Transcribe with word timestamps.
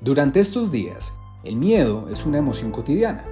Durante 0.00 0.38
estos 0.38 0.70
días, 0.70 1.12
el 1.42 1.56
miedo 1.56 2.08
es 2.08 2.24
una 2.24 2.38
emoción 2.38 2.70
cotidiana. 2.70 3.24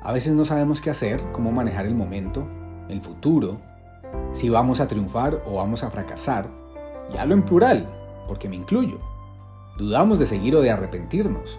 A 0.00 0.12
veces 0.12 0.32
no 0.32 0.44
sabemos 0.44 0.80
qué 0.80 0.90
hacer, 0.90 1.20
cómo 1.32 1.50
manejar 1.50 1.86
el 1.86 1.96
momento, 1.96 2.46
el 2.88 3.00
futuro, 3.00 3.58
si 4.30 4.48
vamos 4.48 4.78
a 4.78 4.86
triunfar 4.86 5.42
o 5.44 5.56
vamos 5.56 5.82
a 5.82 5.90
fracasar. 5.90 6.48
Y 7.12 7.18
hablo 7.18 7.34
en 7.34 7.42
plural, 7.42 7.90
porque 8.28 8.48
me 8.48 8.54
incluyo. 8.54 9.00
Dudamos 9.76 10.20
de 10.20 10.26
seguir 10.26 10.54
o 10.54 10.60
de 10.60 10.70
arrepentirnos. 10.70 11.58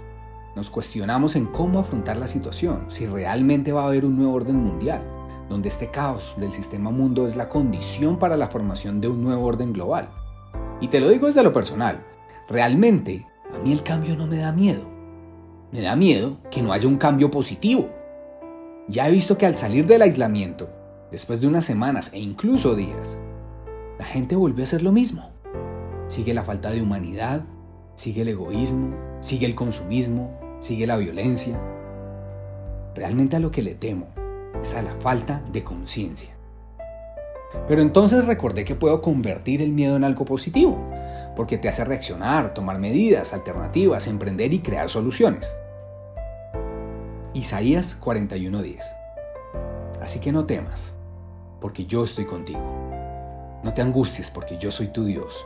Nos 0.56 0.70
cuestionamos 0.70 1.36
en 1.36 1.46
cómo 1.46 1.78
afrontar 1.78 2.16
la 2.16 2.28
situación, 2.28 2.86
si 2.88 3.08
realmente 3.08 3.74
va 3.74 3.84
a 3.84 3.88
haber 3.88 4.06
un 4.06 4.16
nuevo 4.16 4.36
orden 4.36 4.56
mundial, 4.56 5.04
donde 5.50 5.68
este 5.68 5.92
caos 5.92 6.34
del 6.38 6.54
sistema 6.54 6.92
mundo 6.92 7.28
es 7.28 7.36
la 7.36 7.50
condición 7.50 8.18
para 8.18 8.38
la 8.38 8.48
formación 8.48 9.02
de 9.02 9.10
un 9.10 9.22
nuevo 9.22 9.44
orden 9.44 9.74
global. 9.74 10.10
Y 10.80 10.88
te 10.88 11.02
lo 11.02 11.10
digo 11.10 11.28
desde 11.28 11.44
lo 11.44 11.52
personal, 11.52 12.06
realmente 12.48 13.28
a 13.54 13.60
mí 13.60 13.72
el 13.72 13.84
cambio 13.84 14.16
no 14.16 14.28
me 14.28 14.38
da 14.38 14.52
miedo. 14.52 14.82
Me 15.72 15.82
da 15.82 15.96
miedo 15.96 16.38
que 16.50 16.62
no 16.62 16.74
haya 16.74 16.88
un 16.88 16.98
cambio 16.98 17.30
positivo. 17.32 17.90
Ya 18.88 19.08
he 19.08 19.12
visto 19.12 19.38
que 19.38 19.46
al 19.46 19.56
salir 19.56 19.86
del 19.86 20.02
aislamiento, 20.02 20.70
después 21.12 21.42
de 21.42 21.48
unas 21.48 21.66
semanas 21.66 22.12
e 22.14 22.20
incluso 22.20 22.76
días, 22.76 23.18
la 24.00 24.06
gente 24.06 24.36
volvió 24.36 24.64
a 24.64 24.66
hacer 24.66 24.82
lo 24.82 24.92
mismo. 24.92 25.30
Sigue 26.08 26.34
la 26.34 26.44
falta 26.44 26.72
de 26.72 26.82
humanidad, 26.82 27.44
sigue 27.96 28.22
el 28.22 28.30
egoísmo, 28.30 28.96
sigue 29.20 29.46
el 29.46 29.56
consumismo, 29.56 30.40
sigue 30.60 30.88
la 30.88 30.98
violencia. 30.98 31.60
Realmente 32.96 33.36
a 33.36 33.40
lo 33.40 33.52
que 33.52 33.62
le 33.62 33.76
temo 33.76 34.08
es 34.62 34.74
a 34.74 34.82
la 34.82 34.96
falta 34.96 35.44
de 35.52 35.64
conciencia. 35.64 36.39
Pero 37.68 37.82
entonces 37.82 38.26
recordé 38.26 38.64
que 38.64 38.76
puedo 38.76 39.02
convertir 39.02 39.62
el 39.62 39.72
miedo 39.72 39.96
en 39.96 40.04
algo 40.04 40.26
positivo, 40.26 40.78
porque 41.36 41.58
te 41.58 41.70
hace 41.70 41.84
reaccionar, 41.86 42.54
tomar 42.54 42.80
medidas, 42.80 43.34
alternativas, 43.34 44.08
emprender 44.08 44.54
y 44.54 44.60
crear 44.60 44.90
soluciones. 44.90 45.56
Isaías 47.34 47.98
41:10 48.00 48.84
Así 50.02 50.20
que 50.20 50.32
no 50.32 50.46
temas, 50.46 50.94
porque 51.60 51.86
yo 51.86 52.04
estoy 52.04 52.26
contigo. 52.26 52.62
No 53.64 53.74
te 53.74 53.82
angusties, 53.82 54.32
porque 54.32 54.58
yo 54.58 54.72
soy 54.72 54.88
tu 54.88 55.04
Dios. 55.04 55.46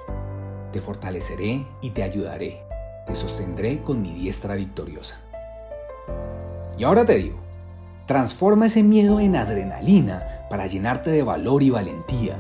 Te 0.72 0.80
fortaleceré 0.81 1.66
y 1.81 1.90
te 1.92 2.04
ayudaré. 2.04 2.64
Te 3.08 3.16
sostendré 3.16 3.81
con 3.81 4.02
mi 4.02 4.14
diestra 4.14 4.56
victoriosa. 4.56 5.20
Y 6.78 6.84
ahora 6.84 7.06
te 7.06 7.16
digo, 7.16 7.43
transforma 8.06 8.66
ese 8.66 8.84
miedo 8.84 9.20
en 9.20 9.36
adrenalina 9.36 10.46
para 10.50 10.68
llenarte 10.68 11.09
de 11.09 11.23
valor 11.23 11.64
y 11.64 11.70
valentía 11.70 12.38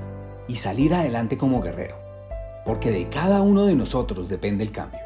y 0.47 0.55
salir 0.55 0.93
adelante 0.93 1.37
como 1.37 1.61
guerrero. 1.61 1.95
Porque 2.65 2.91
de 2.91 3.09
cada 3.09 3.41
uno 3.41 3.65
de 3.65 3.75
nosotros 3.75 4.29
depende 4.29 4.63
el 4.63 4.71
cambio. 4.71 4.99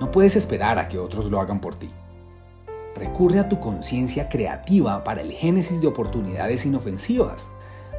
No 0.00 0.10
puedes 0.10 0.36
esperar 0.36 0.78
a 0.78 0.88
que 0.88 0.98
otros 0.98 1.26
lo 1.26 1.40
hagan 1.40 1.60
por 1.60 1.76
ti. 1.76 1.90
Recurre 2.94 3.38
a 3.38 3.48
tu 3.48 3.60
conciencia 3.60 4.28
creativa 4.28 5.04
para 5.04 5.20
el 5.20 5.32
génesis 5.32 5.80
de 5.80 5.86
oportunidades 5.86 6.66
inofensivas. 6.66 7.50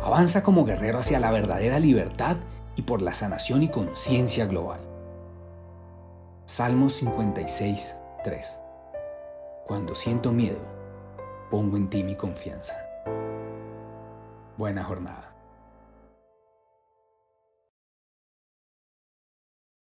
Avanza 0.03 0.43
como 0.43 0.65
guerrero 0.65 0.99
hacia 0.99 1.19
la 1.19 1.31
verdadera 1.31 1.79
libertad 1.79 2.37
y 2.75 2.81
por 2.83 3.01
la 3.01 3.13
sanación 3.13 3.63
y 3.63 3.69
conciencia 3.69 4.45
global. 4.47 4.79
Salmos 6.45 6.93
56, 6.93 7.95
3. 8.23 8.57
Cuando 9.67 9.95
siento 9.95 10.31
miedo, 10.31 10.59
pongo 11.51 11.75
en 11.75 11.89
ti 11.89 12.01
mi 12.01 12.15
confianza. 12.15 12.73
Buena 14.57 14.83
jornada. 14.85 15.35